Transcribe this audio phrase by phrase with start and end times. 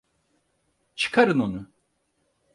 [0.95, 1.69] Çıkarın onu!